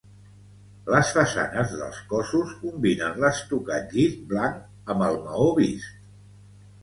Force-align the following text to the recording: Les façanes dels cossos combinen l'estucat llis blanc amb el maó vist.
Les 0.93 1.09
façanes 1.17 1.73
dels 1.81 1.99
cossos 2.13 2.55
combinen 2.63 3.21
l'estucat 3.23 3.93
llis 3.97 4.17
blanc 4.31 4.91
amb 4.95 5.07
el 5.11 5.19
maó 5.27 5.45
vist. 5.61 6.01